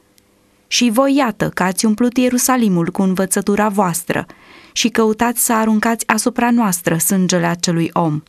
Și 0.66 0.90
voi 0.90 1.14
iată 1.14 1.48
că 1.48 1.62
ați 1.62 1.84
umplut 1.84 2.16
Ierusalimul 2.16 2.90
cu 2.90 3.02
învățătura 3.02 3.68
voastră 3.68 4.26
și 4.72 4.88
căutați 4.88 5.44
să 5.44 5.52
aruncați 5.52 6.06
asupra 6.06 6.50
noastră 6.50 6.96
sângele 6.96 7.46
acelui 7.46 7.90
om. 7.92 8.22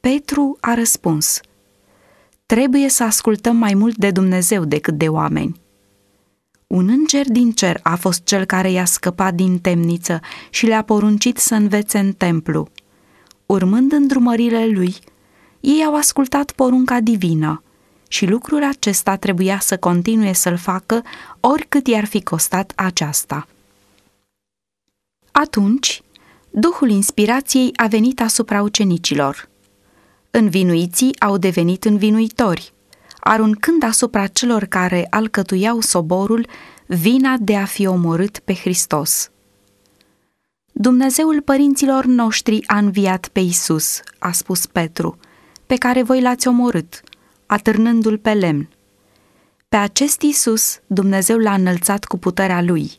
Petru 0.00 0.56
a 0.60 0.74
răspuns, 0.74 1.40
trebuie 2.46 2.88
să 2.88 3.04
ascultăm 3.04 3.56
mai 3.56 3.74
mult 3.74 3.96
de 3.96 4.10
Dumnezeu 4.10 4.64
decât 4.64 4.94
de 4.94 5.08
oameni. 5.08 5.60
Un 6.66 6.88
înger 6.88 7.26
din 7.30 7.52
cer 7.52 7.80
a 7.82 7.96
fost 7.96 8.24
cel 8.24 8.44
care 8.44 8.70
i-a 8.70 8.84
scăpat 8.84 9.34
din 9.34 9.58
temniță 9.58 10.20
și 10.50 10.66
le-a 10.66 10.82
poruncit 10.82 11.38
să 11.38 11.54
învețe 11.54 11.98
în 11.98 12.12
templu. 12.12 12.68
Urmând 13.48 13.92
îndrumările 13.92 14.66
lui, 14.66 14.96
ei 15.60 15.84
au 15.84 15.94
ascultat 15.94 16.50
porunca 16.50 17.00
divină 17.00 17.62
și 18.08 18.26
lucrul 18.26 18.64
acesta 18.64 19.16
trebuia 19.16 19.58
să 19.60 19.76
continue 19.76 20.32
să-l 20.32 20.56
facă 20.56 21.02
oricât 21.40 21.86
i-ar 21.86 22.04
fi 22.04 22.22
costat 22.22 22.72
aceasta. 22.76 23.46
Atunci, 25.32 26.02
Duhul 26.50 26.90
inspirației 26.90 27.70
a 27.76 27.86
venit 27.86 28.20
asupra 28.20 28.62
ucenicilor. 28.62 29.48
Învinuiții 30.30 31.20
au 31.20 31.36
devenit 31.36 31.84
învinuitori, 31.84 32.72
aruncând 33.20 33.82
asupra 33.82 34.26
celor 34.26 34.64
care 34.64 35.06
alcătuiau 35.10 35.80
soborul 35.80 36.46
vina 36.86 37.36
de 37.40 37.56
a 37.56 37.64
fi 37.64 37.86
omorât 37.86 38.38
pe 38.38 38.54
Hristos. 38.54 39.30
Dumnezeul 40.80 41.40
părinților 41.40 42.04
noștri 42.04 42.62
a 42.66 42.78
înviat 42.78 43.28
pe 43.28 43.40
Isus, 43.40 44.00
a 44.18 44.32
spus 44.32 44.66
Petru, 44.66 45.18
pe 45.66 45.76
care 45.76 46.02
voi 46.02 46.20
l-ați 46.20 46.48
omorât, 46.48 47.02
atârnându-l 47.46 48.18
pe 48.18 48.32
lemn. 48.32 48.68
Pe 49.68 49.76
acest 49.76 50.22
Isus 50.22 50.80
Dumnezeu 50.86 51.38
l-a 51.38 51.54
înălțat 51.54 52.04
cu 52.04 52.18
puterea 52.18 52.62
lui 52.62 52.90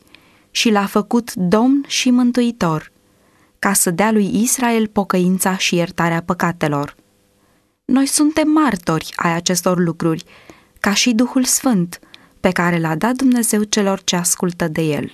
și 0.50 0.70
l-a 0.70 0.86
făcut 0.86 1.34
domn 1.34 1.84
și 1.86 2.10
mântuitor, 2.10 2.92
ca 3.58 3.72
să 3.72 3.90
dea 3.90 4.10
lui 4.12 4.42
Israel 4.42 4.86
pocăința 4.86 5.56
și 5.56 5.74
iertarea 5.74 6.22
păcatelor. 6.22 6.96
Noi 7.84 8.06
suntem 8.06 8.50
martori 8.50 9.12
ai 9.16 9.34
acestor 9.34 9.78
lucruri, 9.78 10.24
ca 10.80 10.94
și 10.94 11.12
Duhul 11.12 11.44
Sfânt, 11.44 11.98
pe 12.40 12.50
care 12.50 12.78
l-a 12.78 12.94
dat 12.94 13.14
Dumnezeu 13.14 13.62
celor 13.62 14.02
ce 14.02 14.16
ascultă 14.16 14.68
de 14.68 14.82
el. 14.82 15.10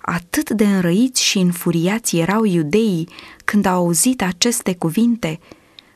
Atât 0.00 0.50
de 0.50 0.64
înrăiți 0.66 1.22
și 1.24 1.38
înfuriați 1.38 2.16
erau 2.16 2.44
iudeii 2.44 3.08
când 3.44 3.66
au 3.66 3.74
auzit 3.74 4.22
aceste 4.22 4.74
cuvinte, 4.74 5.38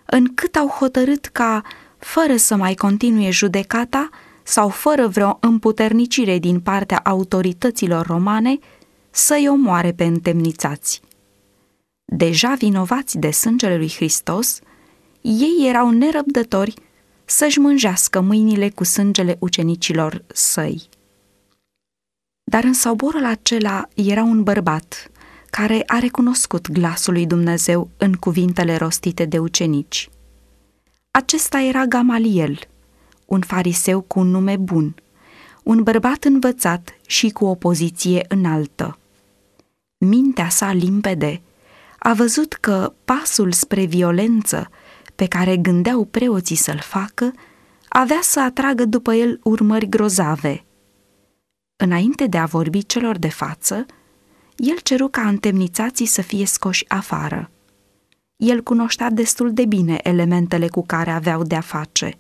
încât 0.07 0.57
au 0.57 0.69
hotărât 0.69 1.27
ca, 1.27 1.63
fără 1.99 2.37
să 2.37 2.57
mai 2.57 2.75
continue 2.75 3.31
judecata 3.31 4.09
sau 4.43 4.69
fără 4.69 5.07
vreo 5.07 5.39
împuternicire 5.41 6.39
din 6.39 6.61
partea 6.61 7.01
autorităților 7.05 8.07
romane, 8.07 8.59
să-i 9.11 9.49
omoare 9.49 9.93
pe 9.93 10.05
întemnițați. 10.05 11.01
Deja 12.05 12.55
vinovați 12.59 13.19
de 13.19 13.31
sângele 13.31 13.77
lui 13.77 13.93
Hristos, 13.97 14.59
ei 15.21 15.67
erau 15.69 15.91
nerăbdători 15.91 16.75
să-și 17.25 17.59
mânjească 17.59 18.21
mâinile 18.21 18.71
cu 18.71 18.85
sângele 18.85 19.37
ucenicilor 19.39 20.25
săi. 20.33 20.89
Dar 22.55 22.65
în 22.65 22.73
soborul 22.73 23.25
acela 23.25 23.89
era 23.95 24.23
un 24.23 24.43
bărbat 24.43 25.11
care 25.51 25.83
a 25.87 25.99
recunoscut 25.99 26.71
glasul 26.71 27.13
lui 27.13 27.27
Dumnezeu 27.27 27.91
în 27.97 28.13
cuvintele 28.13 28.77
rostite 28.77 29.25
de 29.25 29.39
ucenici. 29.39 30.09
Acesta 31.11 31.61
era 31.61 31.85
Gamaliel, 31.85 32.59
un 33.27 33.41
fariseu 33.41 34.01
cu 34.01 34.19
un 34.19 34.27
nume 34.27 34.57
bun, 34.57 34.95
un 35.63 35.83
bărbat 35.83 36.25
învățat 36.25 36.95
și 37.07 37.31
cu 37.31 37.45
o 37.45 37.55
poziție 37.55 38.25
înaltă. 38.29 38.99
Mintea 39.99 40.49
sa 40.49 40.73
limpede 40.73 41.43
a 41.99 42.13
văzut 42.13 42.53
că 42.53 42.93
pasul 43.05 43.53
spre 43.53 43.85
violență 43.85 44.71
pe 45.15 45.27
care 45.27 45.57
gândeau 45.57 46.05
preoții 46.05 46.57
să-l 46.57 46.81
facă 46.81 47.33
avea 47.89 48.21
să 48.23 48.41
atragă 48.41 48.85
după 48.85 49.15
el 49.15 49.41
urmări 49.43 49.89
grozave. 49.89 50.65
Înainte 51.85 52.27
de 52.27 52.39
a 52.39 52.45
vorbi 52.45 52.87
celor 52.87 53.19
de 53.19 53.29
față, 53.29 53.87
el 54.57 54.77
ceru 54.83 55.09
ca 55.09 55.29
întemnițații 55.29 56.07
să 56.07 56.23
fie 56.23 56.47
scoși 56.47 56.85
afară. 56.89 57.51
El 58.37 58.63
cunoștea 58.63 59.11
destul 59.11 59.53
de 59.53 59.65
bine 59.65 59.99
elementele 60.03 60.69
cu 60.69 60.87
care 60.87 61.11
aveau 61.11 61.43
de-a 61.43 61.61
face. 61.61 62.19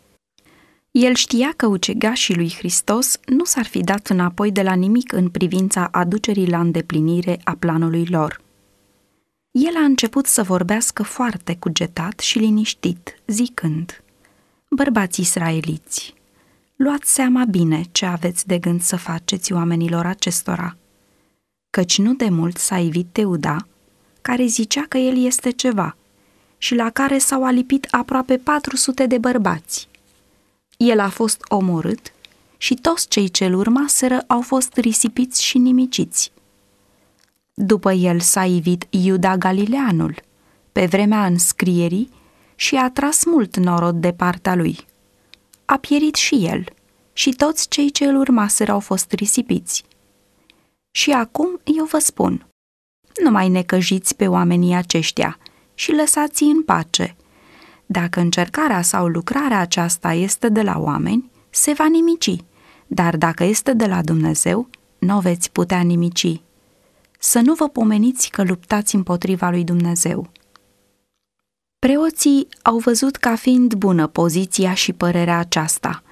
El 0.90 1.14
știa 1.14 1.52
că 1.56 1.66
ucegașii 1.66 2.35
lui 2.35 2.54
Hristos 2.59 3.18
nu 3.26 3.44
s-ar 3.44 3.66
fi 3.66 3.80
dat 3.80 4.06
înapoi 4.06 4.52
de 4.52 4.62
la 4.62 4.75
nimic 4.75 5.12
în 5.12 5.28
privința 5.28 5.88
aducerii 5.92 6.50
la 6.50 6.61
îndeplinire 6.61 7.40
a 7.44 7.56
planului 7.59 8.06
lor. 8.06 8.40
El 9.50 9.76
a 9.76 9.85
început 9.85 10.26
să 10.26 10.42
vorbească 10.42 11.02
foarte 11.02 11.56
cugetat 11.56 12.18
și 12.18 12.38
liniștit, 12.38 13.18
zicând, 13.26 14.02
Bărbați 14.71 15.21
israeliți, 15.21 16.14
luați 16.85 17.14
seama 17.14 17.45
bine 17.45 17.83
ce 17.93 18.07
aveți 18.07 18.47
de 18.47 18.59
gând 18.59 18.83
să 18.83 18.97
faceți 18.97 19.53
oamenilor 19.53 20.07
acestora– 20.07 20.76
căci 21.75 21.99
nu 21.99 22.14
de 22.14 22.29
mult 22.29 22.57
s-a 22.57 22.79
ivit 22.79 23.07
Teuda, 23.12 23.67
care 24.23 24.47
zicea 24.47 24.85
că 24.88 24.99
el 24.99 25.25
este 25.25 25.50
ceva 25.50 25.97
și 26.59 26.75
la 26.75 26.91
care 26.91 27.19
s-au 27.19 27.45
alipit 27.45 27.87
aproape 27.91 28.37
400 28.37 29.07
de 29.07 29.19
bărbați. 29.19 29.88
El 30.76 31.00
a 31.00 31.09
fost 31.09 31.41
omorât 31.49 32.12
și 32.57 32.75
toți 32.75 33.09
cei 33.09 33.29
ce-l 33.29 33.55
urmaseră 33.55 34.25
au 34.26 34.41
fost 34.41 34.76
risipiți 34.76 35.43
și 35.43 35.59
nimiciți. 35.59 36.33
După 37.55 37.93
el 37.93 38.21
s-a 38.21 38.45
ivit 38.45 38.87
Iuda 38.91 39.37
Galileanul, 39.37 40.23
pe 40.73 40.87
vremea 40.87 41.26
înscrierii, 41.26 42.11
și 42.55 42.76
a 42.76 42.91
tras 42.91 43.25
mult 43.25 43.57
norod 43.57 43.95
de 43.95 44.12
partea 44.12 44.55
lui. 44.55 44.79
A 45.64 45.76
pierit 45.76 46.14
și 46.14 46.47
el, 46.47 46.64
și 47.12 47.30
toți 47.30 47.68
cei 47.68 47.90
ce 47.90 48.04
îl 48.04 48.16
urmaseră 48.16 48.73
au 48.73 48.80
fost 48.80 49.12
risipiți. 49.12 49.85
Și 50.90 51.11
acum 51.11 51.61
eu 51.64 51.85
vă 51.85 51.99
spun, 51.99 52.47
nu 53.23 53.30
mai 53.30 53.49
necăjiți 53.49 54.16
pe 54.16 54.26
oamenii 54.26 54.75
aceștia 54.75 55.38
și 55.75 55.92
lăsați-i 55.92 56.50
în 56.50 56.62
pace. 56.62 57.16
Dacă 57.87 58.21
încercarea 58.21 58.83
sau 58.83 59.06
lucrarea 59.06 59.59
aceasta 59.59 60.12
este 60.12 60.49
de 60.49 60.62
la 60.62 60.78
oameni, 60.78 61.30
se 61.50 61.73
va 61.73 61.87
nimici, 61.87 62.37
dar 62.87 63.16
dacă 63.16 63.44
este 63.44 63.73
de 63.73 63.87
la 63.87 64.02
Dumnezeu, 64.02 64.68
nu 64.99 65.21
veți 65.21 65.50
putea 65.50 65.80
nimici. 65.80 66.40
Să 67.18 67.40
nu 67.40 67.54
vă 67.54 67.68
pomeniți 67.68 68.30
că 68.30 68.42
luptați 68.42 68.94
împotriva 68.94 69.50
lui 69.50 69.64
Dumnezeu. 69.64 70.30
Preoții 71.85 72.49
au 72.62 72.79
văzut 72.79 73.17
ca 73.17 73.37
fiind 73.37 73.75
bună 73.75 74.07
poziția 74.07 74.75
și 74.75 74.93
părerea 74.93 75.38
aceasta 75.38 76.03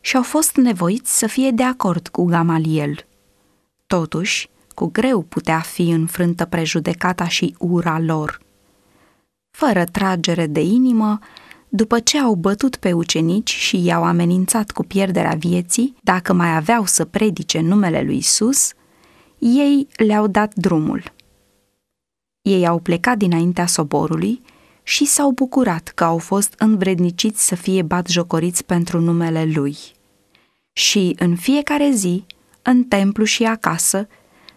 și 0.00 0.16
au 0.16 0.22
fost 0.22 0.56
nevoiți 0.56 1.18
să 1.18 1.26
fie 1.26 1.50
de 1.50 1.62
acord 1.62 2.08
cu 2.08 2.24
Gamaliel– 2.24 3.06
Totuși, 3.86 4.48
cu 4.74 4.86
greu 4.86 5.22
putea 5.22 5.60
fi 5.60 5.90
înfrântă 5.90 6.44
prejudecata 6.44 7.28
și 7.28 7.54
ura 7.58 7.98
lor. 7.98 8.40
Fără 9.50 9.84
tragere 9.84 10.46
de 10.46 10.60
inimă, 10.60 11.18
după 11.68 12.00
ce 12.00 12.18
au 12.18 12.34
bătut 12.34 12.76
pe 12.76 12.92
ucenici 12.92 13.50
și 13.50 13.84
i-au 13.84 14.04
amenințat 14.04 14.70
cu 14.70 14.82
pierderea 14.82 15.34
vieții, 15.38 15.96
dacă 16.02 16.32
mai 16.32 16.56
aveau 16.56 16.84
să 16.86 17.04
predice 17.04 17.60
numele 17.60 18.02
lui 18.02 18.16
Isus, 18.16 18.72
ei 19.38 19.88
le-au 19.96 20.26
dat 20.26 20.54
drumul. 20.54 21.02
Ei 22.42 22.66
au 22.66 22.78
plecat 22.78 23.18
dinaintea 23.18 23.66
soborului 23.66 24.42
și 24.84 25.04
s-au 25.04 25.30
bucurat 25.30 25.88
că 25.88 26.04
au 26.04 26.18
fost 26.18 26.54
învredniciți 26.58 27.46
să 27.46 27.54
fie 27.54 27.82
batjocoriți 27.82 28.64
pentru 28.64 29.00
numele 29.00 29.44
Lui. 29.54 29.76
Și 30.72 31.14
în 31.18 31.36
fiecare 31.36 31.90
zi, 31.90 32.24
în 32.62 32.84
templu 32.84 33.24
și 33.24 33.44
acasă, 33.44 34.08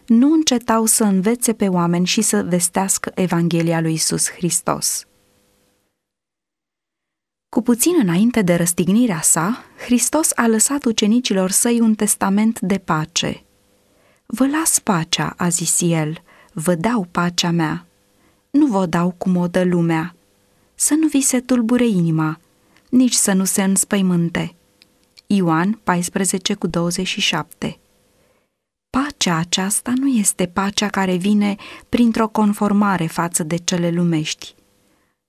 nu 0.06 0.34
încetau 0.34 0.86
să 0.86 1.04
învețe 1.04 1.54
pe 1.54 1.68
oameni 1.68 2.06
și 2.06 2.22
să 2.22 2.44
vestească 2.44 3.12
Evanghelia 3.16 3.82
lui 3.82 3.94
Isus 3.94 4.32
Hristos. 4.32 5.06
Cu 7.50 7.62
puțin 7.62 7.94
înainte 8.02 8.42
de 8.42 8.56
răstignirea 8.56 9.22
sa, 9.22 9.64
Hristos 9.86 10.32
a 10.36 10.48
lăsat 10.48 10.86
ucenicilor 10.86 11.52
săi 11.52 11.80
un 11.80 11.96
testament 11.96 12.60
de 12.60 12.78
pace. 12.78 13.44
Vă 14.26 14.48
las 14.48 14.80
pacea, 14.80 15.34
a 15.38 15.50
zis 15.50 15.82
el, 15.82 16.22
vă 16.54 16.76
dau 16.76 17.08
pacea 17.12 17.52
mea. 17.52 17.86
Nu 18.50 18.66
vă 18.66 18.86
dau 18.86 19.12
cum 19.18 19.36
o 19.36 19.48
dă 19.48 19.64
lumea. 19.64 20.17
Să 20.80 20.94
nu 20.94 21.08
vi 21.08 21.22
se 21.22 21.40
tulbure 21.40 21.88
inima, 21.88 22.40
nici 22.90 23.14
să 23.14 23.34
nu 23.34 23.46
se 23.46 23.64
înspăimânte. 23.64 24.56
Ioan 25.28 25.80
14 25.84 26.54
cu 26.54 26.68
27 26.68 27.80
Pacea 28.90 29.38
aceasta 29.38 29.94
nu 29.96 30.08
este 30.08 30.46
pacea 30.46 30.88
care 30.88 31.16
vine 31.16 31.56
printr-o 31.90 32.28
conformare 32.28 33.06
față 33.06 33.44
de 33.44 33.56
cele 33.56 33.90
lumești. 33.90 34.56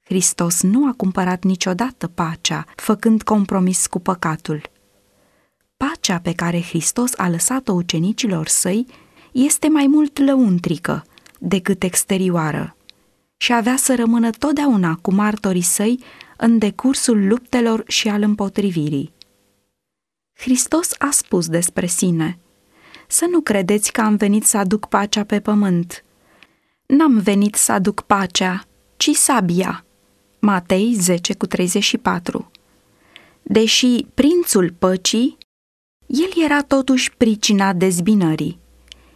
Hristos 0.02 0.62
nu 0.62 0.86
a 0.86 0.92
cumpărat 0.96 1.42
niciodată 1.42 2.06
pacea, 2.06 2.64
făcând 2.76 3.22
compromis 3.22 3.86
cu 3.86 3.98
păcatul. 3.98 4.70
Pacea 5.76 6.18
pe 6.18 6.32
care 6.32 6.62
Hristos 6.62 7.12
a 7.16 7.28
lăsat-o 7.28 7.72
ucenicilor 7.72 8.46
săi 8.46 8.86
este 9.32 9.68
mai 9.68 9.86
mult 9.86 10.18
lăuntrică 10.18 11.04
decât 11.38 11.82
exterioară 11.82 12.72
și 13.38 13.52
avea 13.52 13.76
să 13.76 13.94
rămână 13.94 14.30
totdeauna 14.30 14.98
cu 15.02 15.12
martorii 15.12 15.62
săi 15.62 16.04
în 16.36 16.58
decursul 16.58 17.26
luptelor 17.26 17.82
și 17.86 18.08
al 18.08 18.22
împotrivirii. 18.22 19.12
Hristos 20.32 20.90
a 20.98 21.10
spus 21.10 21.48
despre 21.48 21.86
sine– 21.86 22.38
să 23.08 23.26
nu 23.30 23.40
credeți 23.40 23.92
că 23.92 24.00
am 24.00 24.16
venit 24.16 24.44
să 24.44 24.56
aduc 24.56 24.86
pacea 24.86 25.24
pe 25.24 25.40
pământ. 25.40 26.04
N-am 26.86 27.18
venit 27.18 27.54
să 27.54 27.72
aduc 27.72 28.00
pacea, 28.00 28.64
ci 28.96 29.10
sabia. 29.10 29.84
Matei 30.38 30.94
10 30.94 31.34
cu 31.34 31.46
34 31.46 32.50
Deși 33.42 34.06
prințul 34.14 34.74
păcii, 34.78 35.38
el 36.06 36.44
era 36.44 36.62
totuși 36.62 37.12
pricina 37.16 37.72
dezbinării. 37.72 38.58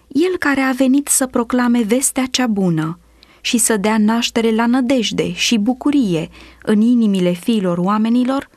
El 0.08 0.36
care 0.38 0.60
a 0.60 0.72
venit 0.72 1.08
să 1.08 1.26
proclame 1.26 1.82
vestea 1.82 2.26
cea 2.26 2.46
bună 2.46 2.98
și 3.44 3.58
să 3.58 3.76
dea 3.76 3.98
naștere 3.98 4.54
la 4.54 4.66
nădejde 4.66 5.32
și 5.32 5.58
bucurie 5.58 6.28
în 6.62 6.80
inimile 6.80 7.32
fiilor 7.32 7.78
oamenilor, 7.78 8.48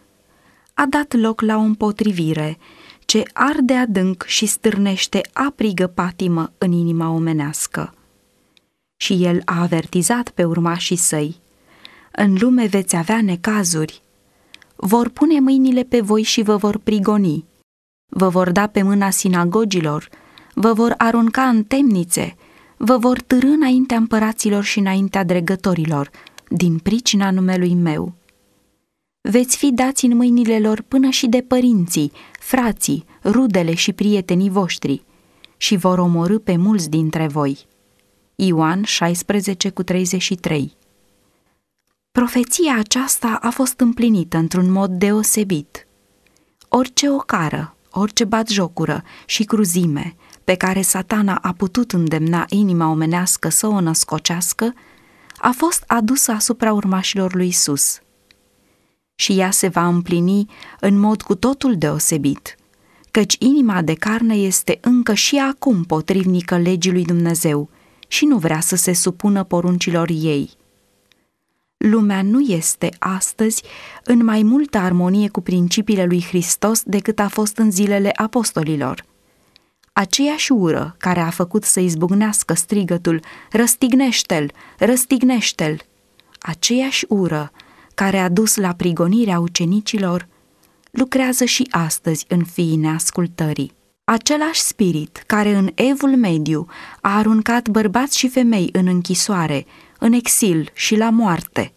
a 0.74 0.86
dat 0.90 1.14
loc 1.14 1.42
la 1.42 1.56
o 1.56 1.60
împotrivire 1.60 2.58
ce 3.06 3.24
arde 3.34 3.74
adânc 3.74 4.24
și 4.24 4.46
stârnește 4.46 5.22
aprigă 5.34 5.88
patimă 5.88 6.52
în 6.58 6.72
inima 6.72 7.10
omenească. 7.10 7.94
Și 8.98 9.26
el 9.26 9.42
a 9.46 9.62
avertizat 9.62 10.30
pe 10.30 10.44
urmașii 10.44 10.96
săi, 10.96 11.40
în 12.12 12.38
lume 12.40 12.66
veți 12.66 12.96
avea 12.96 13.22
necazuri, 13.22 14.02
vor 14.76 15.10
pune 15.10 15.40
mâinile 15.40 15.84
pe 15.84 16.02
voi 16.02 16.22
și 16.22 16.42
vă 16.42 16.56
vor 16.56 16.78
prigoni, 16.78 17.46
vă 18.10 18.30
vor 18.30 18.52
da 18.52 18.68
pe 18.68 18.82
mâna 18.82 19.10
sinagogilor, 19.10 20.10
vă 20.54 20.74
vor 20.74 20.94
arunca 20.98 21.42
în 21.42 21.64
temnițe, 21.64 22.36
vă 22.78 22.98
vor 22.98 23.22
târâ 23.22 23.48
înaintea 23.48 23.98
împăraților 23.98 24.64
și 24.64 24.80
înaintea 24.80 25.24
dregătorilor, 25.24 26.10
din 26.50 26.78
pricina 26.78 27.32
numelui 27.32 27.74
meu 27.74 28.14
veți 29.30 29.58
fi 29.58 29.72
dați 29.72 30.06
în 30.06 30.16
mâinile 30.16 30.60
lor 30.60 30.82
până 30.82 31.10
și 31.10 31.28
de 31.28 31.42
părinții, 31.42 32.12
frații, 32.40 33.06
rudele 33.24 33.74
și 33.74 33.94
prietenii 33.94 34.50
voștri 34.50 35.04
și 35.58 35.76
vor 35.76 35.98
omorâ 35.98 36.40
pe 36.40 36.56
mulți 36.56 36.90
dintre 36.90 37.28
voi. 37.28 37.66
Ioan 38.36 38.84
16 38.84 39.70
cu 39.70 39.84
33 39.84 40.78
Profeția 42.12 42.76
aceasta 42.78 43.40
a 43.42 43.50
fost 43.50 43.80
împlinită 43.80 44.38
într-un 44.38 44.72
mod 44.72 44.92
deosebit. 44.92 45.88
Orice 46.68 47.10
ocară, 47.10 47.75
orice 48.00 48.24
batjocură 48.24 49.04
și 49.26 49.44
cruzime 49.44 50.16
pe 50.44 50.56
care 50.56 50.82
satana 50.82 51.40
a 51.42 51.54
putut 51.54 51.92
îndemna 51.92 52.46
inima 52.50 52.90
omenească 52.90 53.50
să 53.50 53.68
o 53.68 53.80
născocească, 53.80 54.74
a 55.38 55.54
fost 55.58 55.84
adusă 55.88 56.32
asupra 56.32 56.74
urmașilor 56.74 57.34
lui 57.34 57.48
Isus– 57.48 58.00
și 59.16 59.40
ea 59.40 59.52
se 59.52 59.68
va 59.68 59.88
împlini 59.88 60.46
în 60.80 61.00
mod 61.00 61.22
cu 61.22 61.36
totul 61.36 61.78
deosebit, 61.78 62.56
căci 63.12 63.36
inima 63.40 63.82
de 63.82 63.94
carne 63.94 64.36
este 64.36 64.78
încă 64.82 65.14
și 65.14 65.38
acum 65.38 65.84
potrivnică 65.84 66.58
legii 66.58 66.92
lui 66.92 67.06
Dumnezeu 67.06 67.70
și 68.08 68.26
nu 68.26 68.38
vrea 68.38 68.60
să 68.60 68.76
se 68.76 68.94
supună 68.94 69.44
poruncilor 69.44 70.10
ei. 70.10 70.50
Lumea 71.78 72.22
nu 72.22 72.40
este 72.40 72.90
astăzi 73.00 73.64
în 74.04 74.24
mai 74.24 74.44
multă 74.44 74.78
armonie 74.78 75.30
cu 75.30 75.42
principiile 75.42 76.06
lui 76.06 76.24
Hristos 76.24 76.84
decât 76.84 77.20
a 77.20 77.28
fost 77.28 77.58
în 77.58 77.72
zilele 77.72 78.12
apostolilor. 78.16 79.06
Aceeași 79.94 80.52
ură 80.52 80.96
care 80.98 81.20
a 81.20 81.30
făcut 81.30 81.64
să 81.64 81.80
izbucnească 81.80 82.54
strigătul 82.54 83.20
Răstignește-l, 83.52 84.52
răstignește-l, 84.78 85.82
aceeași 86.40 87.06
ură 87.10 87.52
care 87.94 88.18
a 88.18 88.30
dus 88.30 88.56
la 88.56 88.74
prigonirea 88.74 89.40
ucenicilor, 89.40 90.28
lucrează 90.92 91.46
și 91.46 91.68
astăzi 91.70 92.26
în 92.28 92.44
fiii 92.44 92.76
neascultării. 92.76 93.72
Același 94.04 94.62
spirit 94.62 95.24
care 95.28 95.56
în 95.56 95.72
evul 95.76 96.16
mediu 96.16 96.68
a 97.02 97.18
aruncat 97.18 97.68
bărbați 97.68 98.18
și 98.18 98.30
femei 98.30 98.70
în 98.72 98.88
închisoare, 98.88 99.66
în 100.06 100.14
exil 100.14 100.70
și 100.74 100.96
la 100.96 101.10
moarte, 101.10 101.74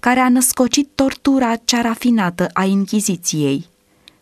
care 0.00 0.20
a 0.20 0.28
născocit 0.28 0.88
tortura 0.94 1.56
cea 1.56 1.80
rafinată 1.80 2.48
a 2.52 2.64
Inchiziției, 2.64 3.66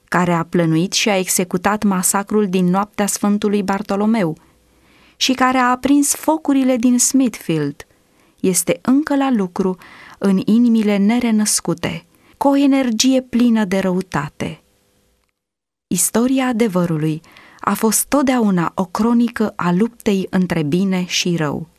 care 0.05 0.33
a 0.33 0.43
plănuit 0.43 0.93
și 0.93 1.09
a 1.09 1.19
executat 1.19 1.83
masacrul 1.83 2.49
din 2.49 2.65
noaptea 2.65 3.07
Sfântului 3.07 3.63
Bartolomeu 3.63 4.37
și 5.17 5.33
care 5.33 5.59
a 5.59 5.71
aprins 5.71 6.15
focurile 6.15 6.77
din 6.77 6.99
Smithfield, 6.99 7.87
este 8.41 8.79
încă 8.83 9.17
la 9.17 9.31
lucru 9.31 9.77
în 10.19 10.41
inimile 10.45 10.97
nerenăscute, 10.97 12.05
cu 12.37 12.49
o 12.49 12.57
energie 12.57 13.23
plină 13.23 13.65
de 13.65 13.79
răutate. 13.79 14.63
Istoria 15.87 16.47
adevărului 16.47 17.21
a 17.61 17.75
fost 17.75 18.05
totdeauna 18.05 18.73
o 18.75 18.85
cronică 18.85 19.53
a 19.57 19.73
luptei 19.73 20.27
între 20.31 20.63
bine 20.63 21.05
și 21.05 21.37
rău. 21.37 21.70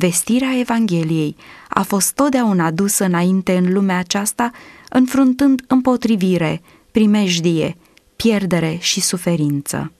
Vestirea 0.00 0.58
Evangheliei 0.58 1.36
a 1.68 1.82
fost 1.82 2.14
totdeauna 2.14 2.70
dusă 2.70 3.04
înainte 3.04 3.56
în 3.56 3.72
lumea 3.72 3.98
aceasta, 3.98 4.50
înfruntând 4.88 5.64
împotrivire, 5.66 6.62
primejdie, 6.90 7.76
pierdere 8.16 8.76
și 8.80 9.00
suferință. 9.00 9.92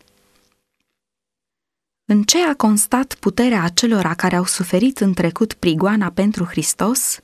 În 2.05 2.23
ce 2.23 2.39
a 2.39 2.55
constat 2.55 3.15
puterea 3.15 3.63
acelora 3.63 4.15
care 4.15 4.37
au 4.37 4.45
suferit 4.45 4.99
în 4.99 5.13
trecut 5.13 5.53
prigoana 5.53 6.11
pentru 6.11 6.45
Hristos? 6.45 7.21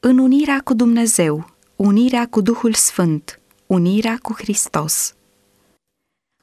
în 0.00 0.18
unirea 0.18 0.60
cu 0.64 0.74
Dumnezeu, 0.74 1.54
unirea 1.76 2.26
cu 2.26 2.40
Duhul 2.40 2.72
Sfânt, 2.74 3.40
unirea 3.66 4.18
cu 4.22 4.32
Hristos. 4.32 5.14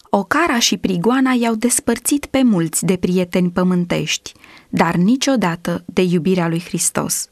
Ocara 0.09 0.59
și 0.59 0.77
prigoana 0.77 1.31
i-au 1.31 1.55
despărțit 1.55 2.25
pe 2.25 2.43
mulți 2.43 2.85
de 2.85 2.95
prieteni 2.95 3.49
pământești, 3.49 4.31
dar 4.69 4.95
niciodată 4.95 5.83
de 5.85 6.01
iubirea 6.01 6.47
lui 6.47 6.59
Hristos. 6.59 7.27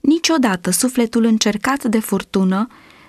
Niciodată 0.00 0.70
sufletul 0.70 1.24
încercat 1.24 1.84
de 1.84 1.98
furtună 1.98 2.66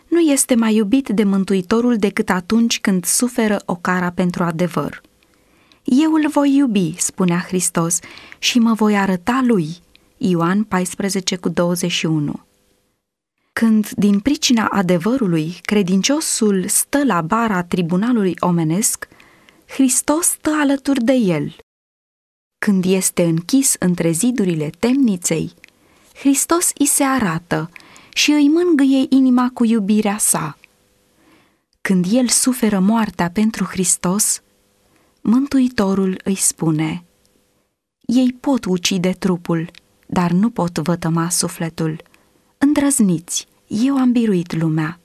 nu 0.07 0.19
este 0.19 0.55
mai 0.55 0.75
iubit 0.75 1.09
de 1.09 1.23
Mântuitorul 1.23 1.95
decât 1.95 2.29
atunci 2.29 2.79
când 2.79 3.05
suferă 3.05 3.61
ocara 3.65 4.11
pentru 4.11 4.43
adevăr. 4.43 5.01
Eu 5.83 6.13
îl 6.13 6.27
voi 6.29 6.55
iubi, 6.55 6.93
spunea 6.97 7.45
Hristos, 7.47 7.99
și 8.39 8.59
mă 8.59 8.73
voi 8.73 8.97
arăta 8.97 9.41
lui– 9.43 9.67
Ioan 10.21 10.63
14 10.63 11.35
cu 11.35 11.49
21 11.49 12.33
Când, 13.59 13.89
din 13.89 14.19
pricina 14.19 14.65
adevărului, 14.65 15.59
credinciosul 15.61 16.67
stă 16.67 17.05
la 17.05 17.21
bara 17.21 17.63
tribunalului 17.63 18.33
omenesc, 18.39 19.07
Hristos 19.67 20.25
stă 20.25 20.49
alături 20.49 21.03
de 21.03 21.13
el. 21.13 21.55
Când 22.65 22.85
este 22.85 23.23
închis 23.23 23.75
între 23.79 24.11
zidurile 24.11 24.69
temniței, 24.79 25.53
Hristos 26.13 26.71
îi 26.77 26.85
se 26.85 27.03
arată 27.03 27.69
și 28.13 28.31
îi 28.31 28.47
mângâie 28.47 29.05
inima 29.09 29.49
cu 29.53 29.65
iubirea 29.65 30.17
sa. 30.17 30.57
Când 31.81 32.05
el 32.11 32.27
suferă 32.27 32.79
moartea 32.79 33.29
pentru 33.29 33.63
Hristos, 33.63 34.41
Mântuitorul 35.21 36.21
îi 36.23 36.35
spune, 36.35 37.03
Ei 38.01 38.37
pot 38.39 38.65
ucide 38.65 39.11
trupul, 39.11 39.71
dar 40.05 40.31
nu 40.31 40.49
pot 40.49 40.77
vătăma 40.77 41.29
sufletul. 41.29 42.03
Îndrăzniți, 42.57 43.47
eu 43.69 43.97
am 43.97 44.11
biruit 44.11 44.53
lumea. 44.53 44.99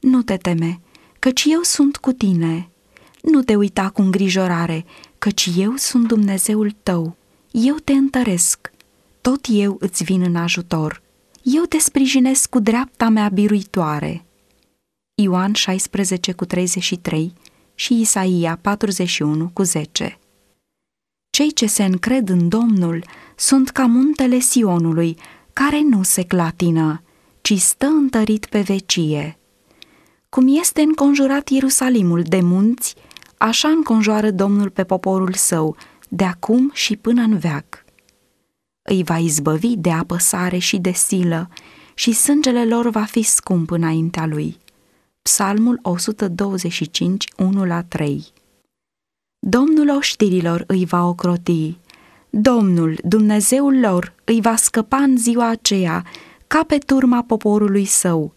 Nu 0.00 0.22
te 0.22 0.36
teme, 0.36 0.80
căci 1.18 1.44
eu 1.48 1.62
sunt 1.62 1.96
cu 1.96 2.12
tine. 2.12 2.70
Nu 3.22 3.42
te 3.42 3.54
uita 3.54 3.90
cu 3.90 4.02
îngrijorare, 4.02 4.84
căci 5.18 5.50
eu 5.56 5.72
sunt 5.76 6.06
Dumnezeul 6.06 6.74
tău. 6.82 7.16
Eu 7.50 7.74
te 7.74 7.92
întăresc, 7.92 8.72
tot 9.20 9.46
eu 9.48 9.76
îți 9.80 10.04
vin 10.04 10.22
în 10.22 10.36
ajutor. 10.36 11.02
Eu 11.42 11.62
te 11.62 11.78
sprijinesc 11.78 12.48
cu 12.48 12.58
dreapta 12.58 13.08
mea 13.08 13.28
biruitoare. 13.28 14.24
Ioan 15.14 15.52
16 15.52 16.32
cu 16.32 16.44
33 16.44 17.32
și 17.74 18.00
Isaia 18.00 18.58
41 18.62 19.50
cu 19.52 19.62
10 19.62 20.18
Cei 21.30 21.52
ce 21.52 21.66
se 21.66 21.84
încred 21.84 22.28
în 22.28 22.48
Domnul 22.48 23.04
sunt 23.36 23.68
ca 23.68 23.86
muntele 23.86 24.38
Sionului, 24.38 25.16
care 25.52 25.80
nu 25.80 26.02
se 26.02 26.22
clatină, 26.22 27.02
ci 27.42 27.58
stă 27.58 27.86
întărit 27.86 28.46
pe 28.46 28.60
vecie. 28.60 29.38
Cum 30.28 30.56
este 30.58 30.80
înconjurat 30.80 31.48
Ierusalimul 31.48 32.22
de 32.22 32.40
munți, 32.40 32.94
așa 33.36 33.68
înconjoară 33.68 34.30
Domnul 34.30 34.70
pe 34.70 34.84
poporul 34.84 35.32
său, 35.32 35.76
de 36.08 36.24
acum 36.24 36.70
și 36.74 36.96
până 36.96 37.22
în 37.22 37.38
veac. 37.38 37.84
Îi 38.82 39.02
va 39.04 39.18
izbăvi 39.18 39.76
de 39.76 39.90
apăsare 39.90 40.58
și 40.58 40.78
de 40.78 40.90
silă 40.90 41.48
și 41.94 42.12
sângele 42.12 42.64
lor 42.64 42.88
va 42.90 43.04
fi 43.04 43.22
scump 43.22 43.70
înaintea 43.70 44.26
lui. 44.26 44.56
Psalmul 45.22 45.78
125, 45.82 47.28
1 47.36 47.64
la 47.64 47.82
3 47.82 48.24
Domnul 49.38 49.96
oștirilor 49.96 50.64
îi 50.66 50.84
va 50.84 51.06
ocroti, 51.06 51.78
Domnul, 52.30 52.98
Dumnezeul 53.04 53.80
lor, 53.80 54.14
îi 54.24 54.40
va 54.40 54.56
scăpa 54.56 54.96
în 54.96 55.16
ziua 55.16 55.48
aceea, 55.48 56.04
ca 56.52 56.64
pe 56.64 56.78
turma 56.78 57.22
poporului 57.22 57.84
său, 57.84 58.34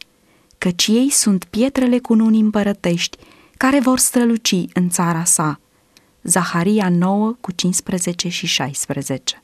căci 0.57 0.87
ei 0.87 1.09
sunt 1.09 1.43
pietrele 1.43 1.99
cununii 1.99 2.41
împărătești, 2.41 3.17
care 3.57 3.79
vor 3.79 3.99
străluci 3.99 4.65
în 4.73 4.89
țara 4.89 5.23
sa. 5.23 5.59
Zaharia 6.23 6.89
9 6.89 7.35
cu 7.41 7.51
15 7.51 8.29
și 8.29 8.45
16 8.45 9.43